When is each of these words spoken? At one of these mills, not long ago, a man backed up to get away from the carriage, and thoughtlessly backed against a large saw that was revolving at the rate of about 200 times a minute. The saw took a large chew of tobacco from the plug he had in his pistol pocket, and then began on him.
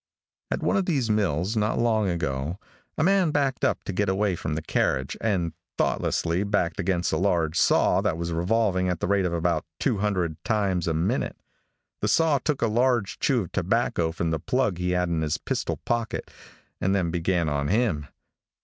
At 0.49 0.63
one 0.63 0.77
of 0.77 0.87
these 0.87 1.11
mills, 1.11 1.55
not 1.55 1.77
long 1.77 2.09
ago, 2.09 2.57
a 2.97 3.03
man 3.03 3.29
backed 3.29 3.63
up 3.63 3.83
to 3.83 3.93
get 3.93 4.09
away 4.09 4.35
from 4.35 4.55
the 4.55 4.63
carriage, 4.63 5.15
and 5.21 5.53
thoughtlessly 5.77 6.43
backed 6.43 6.79
against 6.79 7.13
a 7.13 7.17
large 7.17 7.55
saw 7.55 8.01
that 8.01 8.17
was 8.17 8.33
revolving 8.33 8.89
at 8.89 8.99
the 8.99 9.05
rate 9.05 9.25
of 9.27 9.31
about 9.33 9.63
200 9.79 10.43
times 10.43 10.87
a 10.87 10.95
minute. 10.95 11.35
The 11.99 12.07
saw 12.07 12.39
took 12.39 12.63
a 12.63 12.67
large 12.67 13.19
chew 13.19 13.41
of 13.43 13.51
tobacco 13.51 14.11
from 14.11 14.31
the 14.31 14.39
plug 14.39 14.79
he 14.79 14.89
had 14.89 15.07
in 15.07 15.21
his 15.21 15.37
pistol 15.37 15.77
pocket, 15.85 16.31
and 16.81 16.95
then 16.95 17.11
began 17.11 17.47
on 17.47 17.67
him. 17.67 18.07